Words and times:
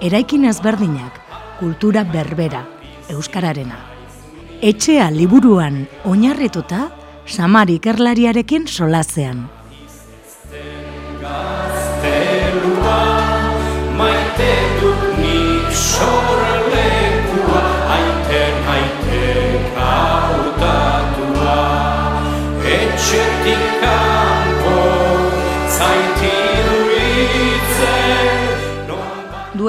eraikin 0.00 0.44
ezberdinak, 0.48 1.20
kultura 1.60 2.04
berbera, 2.08 2.62
euskararena. 3.12 3.76
Etxea 4.64 5.10
liburuan 5.12 5.82
oinarrituta, 6.08 6.88
samar 7.26 7.68
ikerlariarekin 7.68 8.66
solazean. 8.66 9.44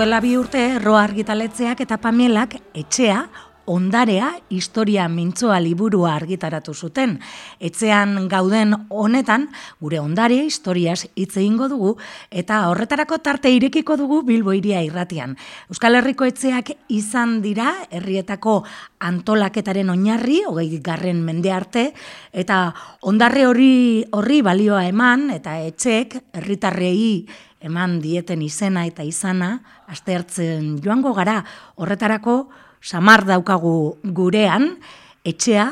Duela 0.01 0.17
bi 0.17 0.31
urte, 0.33 0.79
roa 0.81 1.03
argitaletzeak 1.05 1.83
eta 1.83 1.99
pamelak 2.01 2.55
etxea, 2.73 3.19
ondarea, 3.65 4.31
historia 4.49 5.07
mintzoa 5.09 5.59
liburua 5.61 6.15
argitaratu 6.15 6.73
zuten. 6.73 7.17
Etxean 7.59 8.27
gauden 8.31 8.73
honetan, 8.89 9.49
gure 9.79 9.99
ondare, 9.99 10.39
historiaz 10.45 11.05
hitz 11.15 11.35
egingo 11.37 11.67
dugu, 11.71 11.95
eta 12.31 12.63
horretarako 12.69 13.19
tarte 13.19 13.51
irekiko 13.53 13.97
dugu 13.97 14.21
Bilbo 14.27 14.53
iria 14.53 14.81
irratian. 14.83 15.35
Euskal 15.69 15.95
Herriko 15.99 16.25
etxeak 16.25 16.73
izan 16.89 17.39
dira, 17.41 17.73
herrietako 17.91 18.61
antolaketaren 18.99 19.89
oinarri, 19.89 20.41
hogei 20.47 20.79
garren 20.83 21.21
mende 21.25 21.51
arte, 21.51 21.91
eta 22.33 22.63
ondarre 23.01 23.45
hori 23.47 23.71
horri 24.11 24.41
balioa 24.41 24.85
eman, 24.89 25.29
eta 25.37 25.59
etxek, 25.67 26.17
herritarrei, 26.33 27.25
eman 27.61 27.99
dieten 28.01 28.41
izena 28.41 28.87
eta 28.89 29.05
izana, 29.05 29.53
astertzen 29.91 30.79
joango 30.81 31.13
gara, 31.13 31.41
horretarako, 31.77 32.49
samar 32.81 33.25
daukagu 33.25 33.97
gurean, 34.03 34.75
etxea, 35.23 35.69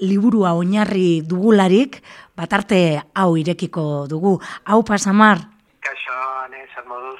liburua 0.00 0.54
oinarri 0.58 1.22
dugularik, 1.26 2.00
batarte 2.36 3.02
hau 3.14 3.36
irekiko 3.36 4.06
dugu. 4.08 4.38
Hau 4.64 4.82
pa, 4.82 4.98
samar? 4.98 5.42
Kaixo, 5.82 6.18
moduz? 6.88 7.18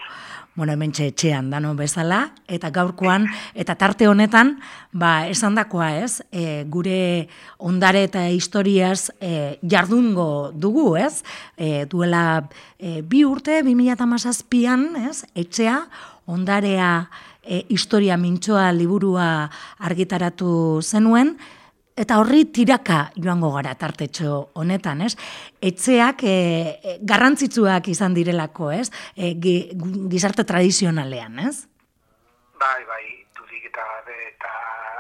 bueno, 0.55 0.73
hemen 0.75 0.93
etxean 0.93 1.49
dano 1.51 1.73
bezala, 1.75 2.35
eta 2.47 2.71
gaurkoan, 2.71 3.27
eta 3.55 3.75
tarte 3.81 4.09
honetan, 4.09 4.59
ba, 4.93 5.27
esan 5.29 5.57
dakoa 5.57 5.89
ez, 6.03 6.23
e, 6.31 6.65
gure 6.69 7.29
ondare 7.59 8.05
eta 8.05 8.27
historiaz 8.29 9.11
e, 9.21 9.59
jardungo 9.63 10.53
dugu, 10.53 10.97
ez, 11.01 11.25
e, 11.57 11.87
duela 11.89 12.49
e, 12.79 13.01
bi 13.01 13.25
urte, 13.25 13.63
2008an, 13.65 15.09
ez, 15.09 15.25
etxea, 15.35 15.79
ondarea 16.27 17.09
e, 17.43 17.65
historia 17.69 18.17
mintxoa 18.17 18.71
liburua 18.73 19.51
argitaratu 19.79 20.81
zenuen, 20.83 21.37
Eta 21.93 22.17
horri 22.23 22.47
tiraka 22.49 23.11
joango 23.21 23.51
gara 23.53 23.75
tartetxo 23.77 24.37
honetan, 24.57 25.03
ez? 25.05 25.13
Etxeak 25.61 26.25
e, 26.25 26.37
garrantzitsuak 27.05 27.91
izan 27.93 28.17
direlako, 28.17 28.71
ez? 28.73 28.87
E, 29.13 29.35
gizarte 29.37 30.47
tradizionalean, 30.49 31.37
ez? 31.45 31.67
Bai, 32.63 32.81
bai, 32.89 33.05
dudik 33.37 33.69
eta 33.69 33.85
eta 34.15 34.55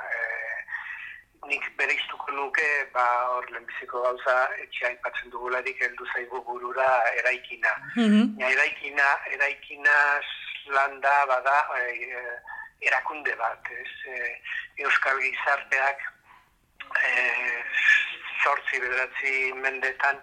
e, 0.04 0.20
nik 1.48 1.64
bere 1.80 1.96
iztuko 1.96 2.36
nuke, 2.36 2.68
ba, 2.92 3.08
hor 3.32 3.48
lehenbiziko 3.48 4.04
gauza, 4.04 4.36
etxea 4.60 4.92
ipatzen 4.92 5.32
dugularik 5.32 5.80
heldu 5.80 6.04
zaigu 6.12 6.44
burura 6.44 6.90
eraikina. 7.22 7.72
Mm 7.96 8.36
eraikina, 8.52 9.08
eraikina 9.32 9.96
landa 10.66 11.26
bada 11.26 11.58
e, 11.78 12.38
erakunde 12.80 13.34
bat, 13.38 13.70
ez? 13.70 13.92
E, 14.06 14.42
Euskal 14.82 15.20
gizarteak 15.20 16.08
sortzi 18.42 18.76
eh, 18.76 18.80
bederatzi 18.80 19.52
mendetan 19.54 20.18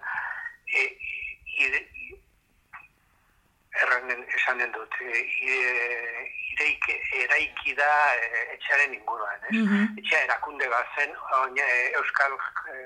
e, 0.74 0.82
ide, 1.64 1.80
erranen 3.82 4.24
esanen 4.36 4.72
dut 4.72 4.94
e, 5.00 5.22
ireik, 6.52 6.88
eraiki 7.24 7.74
da 7.78 7.90
e, 8.16 8.46
etxearen 8.56 8.96
inguruan 8.98 9.46
ez? 9.50 9.56
Mm 9.56 9.86
etxea 10.00 10.22
erakunde 10.24 10.66
bat 10.72 10.96
zen 10.98 11.12
euskal 11.98 12.32
e, 12.72 12.76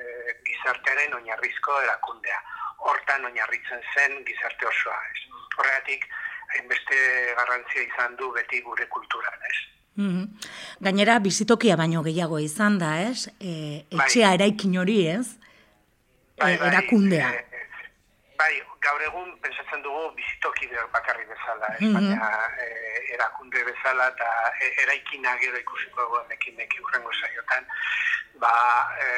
gizartearen 0.48 1.14
oinarrizko 1.18 1.80
erakundea 1.86 2.40
hortan 2.88 3.24
oinarritzen 3.24 3.82
zen 3.94 4.24
gizarte 4.28 4.66
osoa 4.68 4.98
ez? 5.12 5.20
horregatik 5.56 6.06
hainbeste 6.54 6.98
garrantzia 7.38 7.82
izan 7.82 8.16
du 8.20 8.30
beti 8.34 8.60
gure 8.66 8.86
kulturan 8.88 9.48
ez? 9.50 9.56
Mm 9.96 10.26
Gainera, 10.84 11.18
bizitokia 11.22 11.76
baino 11.80 12.02
gehiago 12.02 12.38
izan 12.42 12.78
da, 12.78 12.94
ez? 13.00 13.28
E, 13.40 13.84
etxea 13.94 14.28
bai. 14.28 14.36
eraikin 14.38 14.78
hori, 14.80 14.96
ez? 15.06 15.36
Bai, 16.40 16.54
e, 16.54 16.58
bai, 16.58 16.68
erakundea. 16.70 17.28
E, 17.30 17.62
bai, 18.40 18.52
gaur 18.82 19.04
egun, 19.06 19.30
pensatzen 19.44 19.84
dugu, 19.86 20.10
bizitoki 20.18 20.68
bakarri 20.96 21.24
bezala, 21.30 21.70
ez? 21.76 21.80
Mm 21.86 21.94
Baina, 21.94 22.32
e, 22.58 22.68
erakunde 23.14 23.62
bezala, 23.70 24.10
eta 24.16 24.32
e, 24.58 24.72
eraikina 24.82 25.36
gero 25.44 25.62
ikusiko 25.62 26.08
egon 26.08 26.36
ekin 26.36 26.60
eki 26.66 26.82
urrengo 26.88 27.14
saiotan, 27.20 27.70
ba, 28.42 28.52
e, 28.98 29.08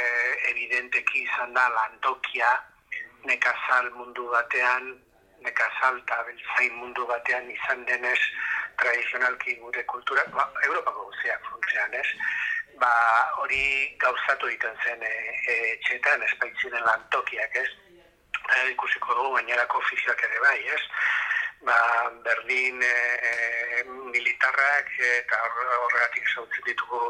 evidenteki 0.53 1.25
izan 1.25 1.57
da, 1.57 1.67
lantokia, 1.81 2.53
nekazal 3.27 3.91
mundu 3.97 4.29
batean, 4.31 4.93
nekazal 5.45 5.99
eta 5.99 6.23
beltzain 6.29 6.75
mundu 6.81 7.07
batean 7.07 7.51
izan 7.51 7.85
denez, 7.85 8.21
tradizionalki 8.81 9.57
gure 9.61 9.85
kultura, 9.85 10.25
ba, 10.35 10.47
Europako 10.65 11.09
guziak 11.11 11.43
funtzean, 11.51 11.95
ez? 11.95 12.07
Ba, 12.81 12.93
hori 13.43 13.97
gauzatu 14.03 14.49
egiten 14.51 14.77
zen 14.85 15.03
e, 15.03 15.13
e, 15.53 15.57
etxetan, 15.75 16.25
espaitziren 16.29 16.85
lantokiak, 16.85 17.57
ez? 17.63 17.69
Eta 18.47 18.67
ikusiko 18.73 19.15
dugu 19.19 19.37
gainerako 19.39 19.81
ofizioak 19.85 20.23
ere 20.29 20.43
bai, 20.45 20.59
ez? 20.77 20.83
Ba, 21.67 21.77
berdin 22.27 22.83
e, 22.85 22.95
e, 23.31 23.85
militarrak 24.13 24.93
eta 25.09 25.41
horregatik 25.47 26.29
zautzen 26.35 26.69
ditugu 26.69 27.01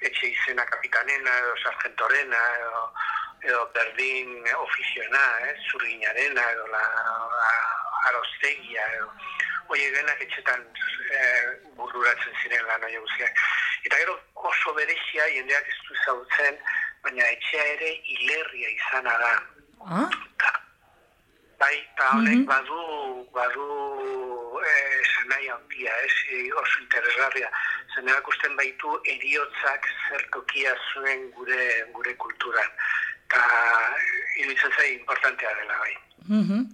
etxe 0.00 0.30
izena 0.30 0.64
kapitanena 0.70 1.38
edo 1.42 1.56
sargentorena 1.64 2.42
edo, 2.60 2.84
edo 3.50 3.64
berdin 3.74 4.38
ofizioena, 4.54 5.24
ez? 5.50 5.58
Zurginarena 5.72 6.46
edo 6.54 6.70
la, 6.70 6.84
la 7.34 7.50
arostegia 8.10 8.86
edo 8.98 9.10
oie 9.74 9.90
denak 9.94 10.20
etxetan 10.22 10.62
e, 11.10 11.20
bururatzen 11.78 12.36
ziren 12.42 12.66
lan 12.68 12.84
oie 12.88 13.00
guztiak. 13.02 13.40
Eta 13.88 13.98
gero 14.02 14.16
oso 14.50 14.74
berezia 14.76 15.26
jendeak 15.34 15.70
ez 15.72 15.78
du 15.88 15.98
zautzen, 16.04 16.60
baina 17.06 17.26
etxea 17.34 17.64
ere 17.74 17.90
hilerria 18.12 18.70
izana 18.74 19.16
da. 19.22 19.32
Ah? 19.86 20.06
Ta, 20.42 20.52
bai, 21.62 21.74
eta 21.78 22.10
honek 22.18 22.34
mm 22.34 22.42
-hmm. 22.42 22.48
badu, 22.52 22.80
badu 23.38 23.66
e, 24.70 24.74
zenai 25.14 25.48
handia, 25.54 25.92
ez, 26.06 26.16
e, 26.30 26.52
oso 26.62 26.80
interesgarria. 26.82 27.50
Zen 27.94 28.08
erakusten 28.08 28.56
baitu 28.56 29.00
eriotzak 29.14 29.88
zertokia 30.08 30.76
zuen 30.92 31.30
gure, 31.38 31.62
gure 31.92 32.16
kulturan. 32.24 32.70
Eta 33.26 33.42
iruditzen 34.38 34.72
zai 34.78 34.92
importantea 34.94 35.54
dela 35.60 35.78
bai. 35.78 35.96
Mm 36.28 36.66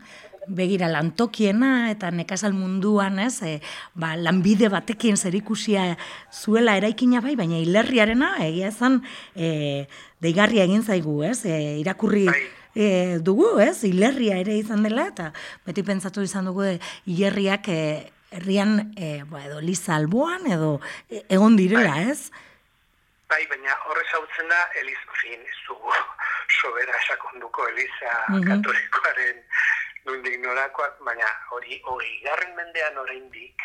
begira 0.49 0.89
lantokiena 0.91 1.91
eta 1.93 2.11
nekazal 2.11 2.55
munduan, 2.57 3.19
ez, 3.23 3.43
e, 3.43 3.61
ba, 3.95 4.17
lanbide 4.17 4.69
batekin 4.73 5.17
zerikusia 5.17 5.97
zuela 6.33 6.77
eraikina 6.77 7.21
bai, 7.23 7.37
baina 7.39 7.61
hilerriarena 7.61 8.35
egia 8.47 8.73
ezan 8.73 9.01
e, 9.37 9.87
deigarria 10.23 10.67
egin 10.67 10.83
zaigu, 10.83 11.23
ez, 11.29 11.45
e, 11.47 11.79
irakurri 11.83 12.27
e, 12.75 13.19
dugu, 13.23 13.59
ez, 13.63 13.85
hilerria 13.87 14.41
ere 14.43 14.57
izan 14.59 14.83
dela, 14.83 15.07
eta 15.13 15.31
beti 15.67 15.85
pentsatu 15.87 16.25
izan 16.27 16.51
dugu 16.51 16.67
e, 16.73 16.79
hilerriak 17.07 17.69
e, 17.69 17.83
herrian 18.33 18.93
e, 18.97 19.23
ba, 19.29 19.45
edo 19.47 19.61
liza 19.61 19.95
alboan 19.97 20.49
edo 20.51 20.79
e, 21.09 21.23
egon 21.29 21.57
direla, 21.57 21.99
bai. 22.01 22.11
ez? 22.11 22.33
Bai, 23.31 23.45
baina 23.49 23.77
horrez 23.89 24.09
hautzen 24.19 24.51
da, 24.51 24.59
eliz, 24.81 24.99
fin, 25.21 25.39
ez 25.39 25.61
dugu 25.69 25.95
sobera 26.59 26.99
esakonduko 27.05 27.69
eliza 27.71 28.19
mm 28.33 28.49
katolikoaren 28.49 29.39
nundik 30.05 30.39
norakoak, 30.43 30.99
baina 31.07 31.29
hori 31.51 31.81
hori 31.85 32.21
garren 32.25 32.55
mendean 32.57 32.99
oraindik 33.05 33.63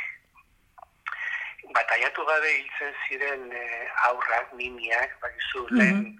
bataiatu 1.73 2.25
gabe 2.25 2.51
hiltzen 2.53 2.93
ziren 3.07 3.51
e, 3.51 3.63
aurrak, 4.09 4.53
nimiak, 4.53 5.17
bakizu, 5.21 5.63
mm 5.63 5.67
-hmm. 5.67 5.77
lehen, 5.77 6.19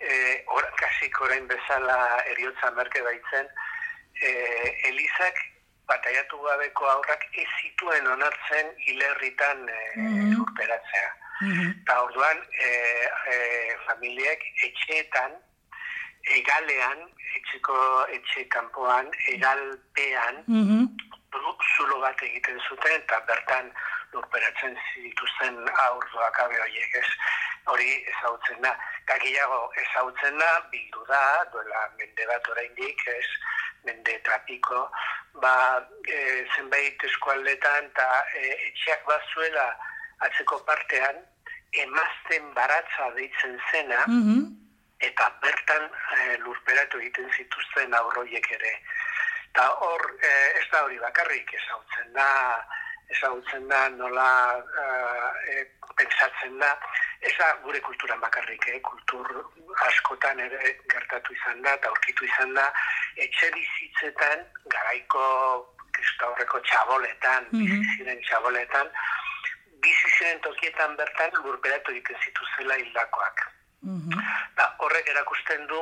e, 0.00 0.44
or, 0.46 0.64
kasik 0.80 1.20
orain 1.20 1.46
bezala 1.46 1.98
eriotza 2.32 2.70
merke 2.70 3.02
baitzen, 3.02 3.48
e, 4.22 4.30
Elizak 4.88 5.36
bataiatu 5.88 6.40
gabeko 6.44 6.86
aurrak 6.86 7.24
ez 7.32 7.48
zituen 7.60 8.06
onartzen 8.06 8.72
hilerritan 8.86 9.68
e, 9.68 9.80
mm 9.96 10.40
urperatzea. 10.42 11.10
Eta 11.48 12.00
orduan, 12.02 12.38
e, 12.66 12.68
e, 13.32 13.36
familiek 13.86 14.42
etxeetan, 14.66 15.36
egalean, 16.36 17.04
etxeko 17.38 17.78
etxe 18.16 18.48
kanpoan, 18.54 19.12
egalpean, 19.34 20.42
mm 20.46 20.88
zulo 21.76 21.98
bat 22.00 22.20
egiten 22.24 22.58
zuten, 22.68 22.94
eta 23.02 23.18
bertan 23.28 23.70
lurperatzen 24.12 24.76
zituzten 24.94 25.58
aurdoak 25.84 26.40
abe 26.44 26.60
horiek 26.64 26.94
ez. 27.00 27.06
Hori 27.70 27.90
ezautzen 28.12 28.62
da. 28.64 28.72
Gagiago 29.10 29.60
ezautzen 29.82 30.38
da, 30.40 30.50
bildu 30.72 31.04
da, 31.08 31.22
duela 31.52 31.84
mende 31.98 32.26
bat 32.30 32.48
oraindik 32.54 33.04
ez, 33.12 33.26
mende 33.84 34.16
trapiko, 34.26 34.86
ba, 35.42 35.54
e, 36.08 36.18
zenbait 36.56 37.04
eskualdetan, 37.10 37.90
eta 37.92 38.08
e, 38.34 38.54
etxeak 38.70 39.04
bat 39.08 39.34
zuela 39.34 39.66
atzeko 40.26 40.62
partean, 40.68 41.20
emazten 41.84 42.54
baratza 42.56 43.12
deitzen 43.20 43.60
zena, 43.70 44.06
mm 44.06 44.57
eta 44.98 45.28
bertan 45.42 45.84
e, 46.16 46.36
lurperatu 46.42 46.98
egiten 46.98 47.30
zituzten 47.36 47.94
aurroiek 47.94 48.50
ere. 48.58 48.74
Eta 49.50 49.68
hor, 49.86 50.04
e, 50.22 50.32
ez 50.60 50.66
da 50.72 50.82
hori 50.84 50.98
bakarrik 51.02 51.54
ezautzen 51.60 52.12
da, 52.16 52.28
ezagutzen 53.14 53.68
da, 53.68 53.88
nola 53.94 54.30
e, 55.48 55.64
pensatzen 55.96 56.58
da, 56.60 56.72
eza 57.30 57.48
gure 57.64 57.80
kulturan 57.80 58.20
bakarrik, 58.20 58.68
eh? 58.72 58.80
kultur 58.86 59.30
askotan 59.86 60.40
ere 60.44 60.74
gertatu 60.92 61.34
izan 61.34 61.62
da, 61.62 61.74
eta 61.74 61.90
aurkitu 61.90 62.26
izan 62.28 62.54
da, 62.58 62.66
etxe 63.16 63.50
bizitzetan, 63.54 64.44
garaiko 64.74 65.24
kristaurreko 65.96 66.60
txaboletan, 66.68 67.48
mm 67.50 67.64
-hmm. 67.66 68.20
txaboletan, 68.28 68.90
biziziren 69.82 70.40
tokietan 70.46 70.96
bertan 70.96 71.30
lurperatu 71.44 71.94
egiten 71.94 72.16
zituzela 72.24 72.76
hildakoak. 72.82 73.47
Mm 73.82 74.24
horrek 74.78 75.08
erakusten 75.10 75.66
du, 75.70 75.78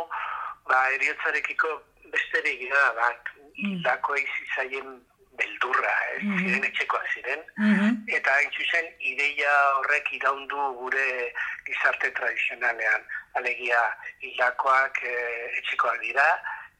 ba, 0.69 0.79
eriotzarekiko 0.97 1.69
besterik 2.13 2.63
da, 2.73 2.85
bat, 2.97 3.29
mm 3.59 3.83
-hmm. 3.83 4.97
beldurra, 5.39 5.95
ez, 6.15 6.23
mm 6.23 6.33
-hmm. 6.33 6.39
ziren 6.45 6.65
etxekoa 6.65 7.03
ziren, 7.15 7.43
mm 7.57 7.93
eta 8.19 8.35
hain 8.35 8.51
zuzen 8.57 8.87
ideia 9.13 9.53
horrek 9.79 10.13
iraundu 10.13 10.57
gure 10.81 11.33
gizarte 11.67 12.11
tradizionalean, 12.11 13.03
alegia 13.35 13.83
hildakoak 14.21 15.03
e, 15.03 15.15
etxekoak 15.59 16.01
dira, 16.01 16.27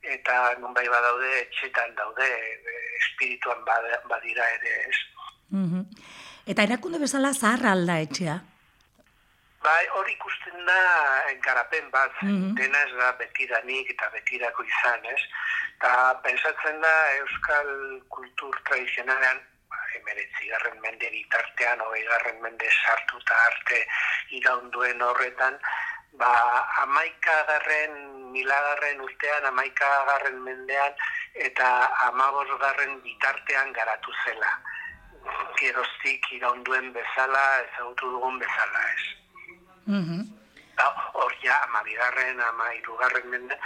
eta 0.03 0.55
nunbai 0.61 0.89
badaude 0.89 1.31
etxetan 1.41 1.95
daude, 1.95 2.29
e, 2.73 2.75
espirituan 3.03 3.65
badira 4.09 4.45
ere, 4.59 4.75
ez. 4.89 4.99
Mm 5.51 5.85
Eta 6.47 6.63
erakunde 6.63 6.99
bezala 6.99 7.33
zaharra 7.35 7.73
alda 7.73 7.99
etxea? 7.99 8.37
Bai, 9.63 9.87
hori 9.99 10.13
ikusten 10.13 10.67
da 10.67 10.81
garapen 11.45 11.91
bat, 11.91 12.13
mm 12.23 12.29
-hmm. 12.29 12.55
dena 12.61 12.83
ez 12.83 12.93
da 12.99 13.13
betiranik 13.13 13.91
eta 13.91 14.11
betirako 14.13 14.63
izan, 14.63 15.05
ez? 15.05 15.23
Eta 15.77 16.21
pensatzen 16.23 16.81
da 16.81 16.95
Euskal 17.17 17.71
kultur 18.09 18.61
tradizionalean, 18.69 19.41
ba, 19.71 19.77
emeretzi 19.99 20.49
garren 20.53 20.81
mende 20.81 21.11
bitartean, 21.11 21.81
hoi 21.81 22.03
garren 22.13 22.41
mende 22.43 22.71
sartu 22.71 23.19
eta 23.19 23.35
arte 23.49 23.83
iraunduen 24.39 25.03
horretan, 25.03 25.59
ba, 26.13 26.33
amaika 26.83 27.37
garren, 27.51 27.99
milagarren 28.33 29.01
urtean, 29.01 29.45
amaika 29.45 29.91
garren 30.07 30.41
mendean, 30.49 30.95
eta 31.35 31.69
amabos 32.09 32.49
garren 32.61 33.01
bitartean 33.03 33.73
garatu 33.73 34.13
zela. 34.25 34.57
Geroztik 35.61 36.33
iraunduen 36.33 36.93
bezala, 36.93 37.45
ezagutu 37.69 38.11
dugun 38.11 38.39
bezala, 38.39 38.91
ez? 38.95 39.26
Mm 39.87 40.27
Hor 41.17 41.33
ja, 41.43 41.55
ama 41.65 41.81
bigarren, 41.85 42.41
ama 42.41 42.65
irugarren 42.77 43.31
mende, 43.33 43.57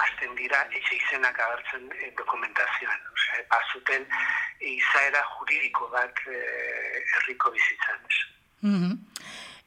azten 0.00 0.34
dira 0.36 0.62
etxe 0.72 0.96
izenak 0.96 1.36
agertzen 1.44 1.90
e, 1.92 2.08
dokumentazioan. 2.16 3.02
Osea, 3.12 3.42
bazuten 3.50 4.06
izaera 4.70 5.20
juridiko 5.34 5.90
bat 5.92 6.22
e, 6.26 6.38
herriko 7.16 7.52
bizitzan. 7.56 8.00
Mm 8.62 8.96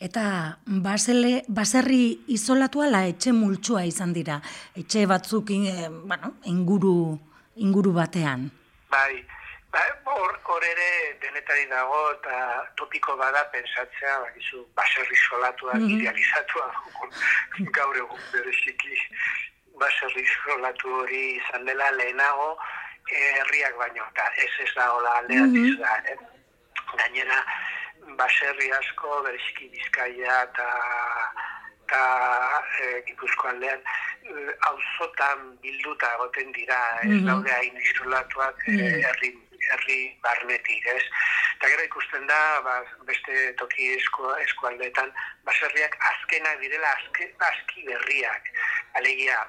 Eta 0.02 0.24
basele, 0.66 1.44
baserri 1.46 2.24
izolatu 2.34 2.82
ala 2.82 3.04
etxe 3.06 3.36
multsua 3.38 3.84
izan 3.86 4.16
dira. 4.16 4.40
Etxe 4.74 5.06
batzuk 5.06 5.52
e, 5.54 5.76
bueno, 5.92 6.34
inguru, 6.50 6.96
inguru 7.62 7.94
batean. 7.94 8.48
Bai, 8.90 9.22
Ba, 9.72 9.82
hor, 10.04 10.34
hor 10.44 10.64
ere 10.68 10.90
denetari 11.22 11.66
dago 11.72 12.00
eta 12.12 12.38
topiko 12.76 13.16
bada 13.16 13.44
pensatzea, 13.54 14.18
bakizu, 14.26 14.66
baserri 14.76 15.16
solatua, 15.16 15.74
mm 15.74 15.88
-hmm. 15.88 16.00
idealizatua, 16.00 16.68
gaur 17.78 17.98
egun 17.98 18.24
bereziki 18.34 18.98
baserri 19.80 20.26
solatu 20.34 20.96
hori 21.02 21.22
izan 21.36 21.66
dela 21.66 21.92
lehenago 21.92 22.50
herriak 23.12 23.78
baino, 23.78 24.04
eta 24.12 24.26
ez 24.46 24.52
ez 24.66 24.74
da 24.76 24.90
hola 24.92 25.14
aldea 25.20 25.46
mm 25.46 25.56
-hmm. 25.56 25.80
da, 25.80 25.96
eh? 26.12 26.18
gainera 26.98 27.40
baserri 28.20 28.72
asko 28.72 29.22
bereziki 29.24 29.70
bizkaia 29.70 30.42
eta 30.44 30.68
eta 31.86 32.02
e, 32.82 33.04
gipuzko 33.08 33.48
aldean 33.48 33.82
auzotan 34.70 35.58
bilduta 35.64 36.14
egoten 36.16 36.52
dira, 36.52 36.82
ez 37.04 37.08
mm 37.08 37.18
-hmm. 37.18 37.26
daude 37.28 37.52
hain 37.52 37.82
isolatuak 37.86 38.68
mm 38.68 39.02
herri 39.08 39.32
herri 39.74 40.00
barnetik, 40.24 40.86
ez? 40.96 41.04
Eta 41.58 41.70
gero 41.74 41.86
ikusten 41.86 42.28
da, 42.28 42.42
ba, 42.66 42.76
beste 43.08 43.54
toki 43.62 43.94
esko, 43.96 44.36
eskualdeetan, 44.48 45.12
baserriak 45.48 45.98
azkenak 46.12 46.60
direla 46.64 46.94
azke, 46.98 47.28
azki 47.50 47.86
berriak. 47.88 48.52
Alegia, 49.00 49.40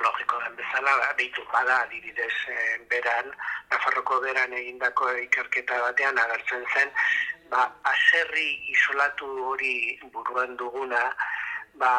logiko 0.00 0.40
den 0.44 0.56
bezala, 0.56 0.96
ba, 1.00 1.12
behitu 1.18 1.44
bada 1.52 1.82
adibidez 1.86 2.34
e, 2.48 2.56
beran, 2.92 3.32
Nafarroko 3.72 4.20
beran 4.20 4.52
egindako 4.52 5.08
ikerketa 5.24 5.78
batean 5.86 6.18
agertzen 6.20 6.66
zen, 6.74 6.90
ba, 7.52 7.68
aserri 7.88 8.48
isolatu 8.74 9.28
hori 9.52 9.74
buruan 10.12 10.56
duguna, 10.60 11.04
ba, 11.74 11.92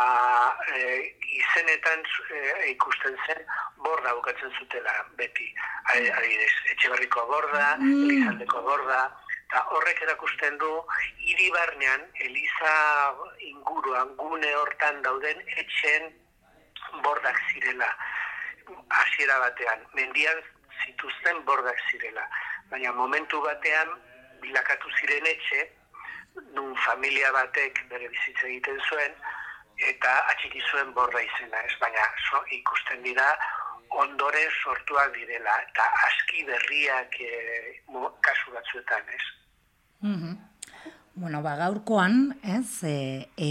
e, 0.75 1.15
izenetan 1.39 2.03
e, 2.29 2.39
ikusten 2.71 3.17
zen 3.27 3.41
borda 3.85 4.13
bukatzen 4.15 4.51
zutela 4.59 4.93
beti. 5.17 5.49
Adibidez, 5.93 6.53
etxe 6.71 6.89
berriko 6.93 7.25
borda, 7.27 7.75
mm. 7.79 8.05
elizaldeko 8.09 8.61
borda, 8.67 9.01
eta 9.47 9.63
horrek 9.75 10.01
erakusten 10.07 10.57
du 10.61 10.71
hiri 11.19 11.49
barnean, 11.55 12.07
eliza 12.27 12.73
inguruan, 13.49 14.15
gune 14.17 14.55
hortan 14.61 15.01
dauden 15.05 15.43
etxen 15.57 16.09
bordak 17.03 17.39
zirela. 17.51 17.89
Hasiera 18.89 19.39
batean, 19.43 19.85
mendian 19.93 20.41
zituzten 20.85 21.43
bordak 21.45 21.79
zirela. 21.91 22.25
Baina 22.71 22.93
momentu 22.97 23.41
batean, 23.43 23.93
bilakatu 24.41 24.91
ziren 24.99 25.27
etxe, 25.29 25.63
nun 26.57 26.75
familia 26.85 27.31
batek 27.35 27.79
bere 27.91 28.09
bizitza 28.09 28.47
egiten 28.47 28.79
zuen, 28.89 29.15
eta 29.89 30.13
atxiki 30.31 30.61
zuen 30.71 30.93
borra 30.93 31.21
izena 31.21 31.61
ez, 31.67 31.73
baina 31.81 32.07
so, 32.29 32.41
ikusten 32.57 33.03
dira 33.03 33.27
ondore 34.03 34.47
sortuak 34.63 35.13
direla, 35.15 35.59
eta 35.67 35.85
aski 36.07 36.45
berriak 36.47 37.19
e, 37.21 37.29
kasu 38.25 38.55
batzuetan 38.55 39.13
ez. 39.19 39.23
Mm 40.01 40.35
Bueno, 41.15 41.43
ba, 41.43 41.51
gaurkoan, 41.55 42.39
ez, 42.41 42.81
e, 42.89 43.29
e, 43.37 43.49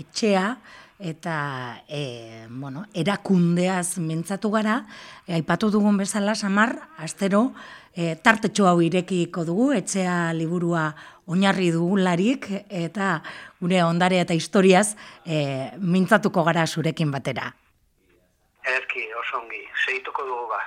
etxea 0.00 0.54
eta 0.98 1.82
e, 1.88 2.46
bueno, 2.48 2.86
erakundeaz 2.94 3.98
mintzatu 3.98 4.50
gara, 4.50 4.84
e, 5.26 5.34
aipatu 5.36 5.70
dugun 5.70 5.98
bezala, 6.00 6.34
samar, 6.34 6.76
astero, 6.98 7.52
e, 7.96 8.14
tartetxo 8.16 8.68
hau 8.68 8.80
irekiko 8.84 9.44
dugu, 9.44 9.72
etxea 9.76 10.32
liburua 10.36 10.88
oinarri 11.26 11.72
dugularik 11.74 12.48
eta 12.68 13.20
gure 13.60 13.82
ondare 13.82 14.20
eta 14.22 14.34
historiaz 14.36 14.94
e, 15.24 15.72
mintzatuko 15.80 16.44
gara 16.46 16.66
zurekin 16.66 17.10
batera. 17.10 17.50
Erki, 18.66 19.06
osongi, 19.20 19.62
segituko 19.84 20.24
dugu 20.26 20.48
ba. 20.50 20.62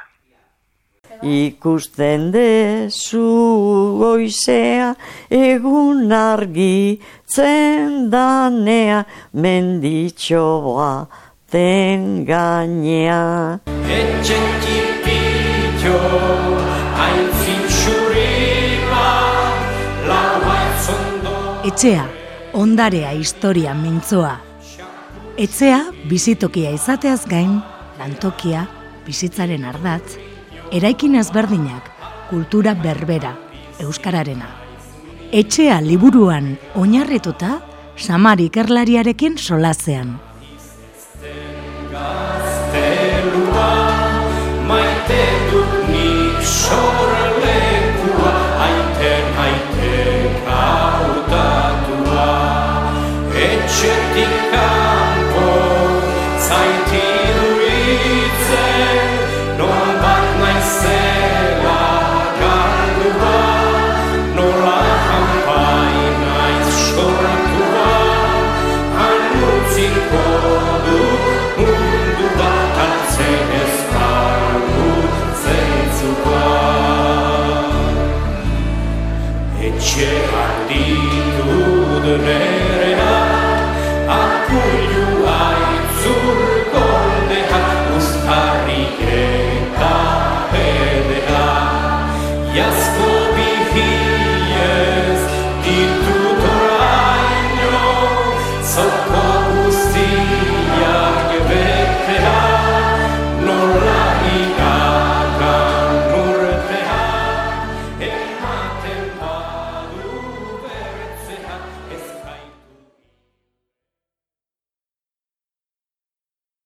Ikusten 1.22 2.32
dezu 2.32 3.98
goizea, 4.00 4.94
egun 5.30 6.14
argi 6.16 7.02
zendanea, 7.28 9.04
menditxoa 9.34 11.08
tenganea. 11.52 13.60
Etxetik 13.68 15.04
pitio, 15.04 15.98
hain 17.02 17.28
fintxurima, 17.42 19.10
ba, 20.08 20.22
Etxea, 21.66 22.08
ondarea 22.54 23.12
historia 23.18 23.74
mintzoa. 23.74 24.38
Etxea, 25.36 25.84
bizitokia 26.08 26.72
izateaz 26.78 27.26
gain, 27.28 27.60
lantokia, 28.00 28.68
bizitzaren 29.06 29.66
ardatz, 29.66 30.29
eraikin 30.72 31.16
ezberdinak, 31.16 31.90
kultura 32.30 32.76
berbera, 32.78 33.34
euskararena. 33.82 34.50
Etxea 35.32 35.80
liburuan 35.82 36.56
oinarrituta, 36.76 37.60
Samar 38.00 38.40
ikerlariarekin 38.40 39.38
solazean. 39.38 40.14